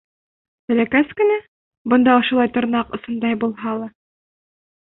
[0.71, 1.35] Бәләкәс кенә,
[1.93, 3.93] бына ошолай тырнаҡ осондай булһа ла?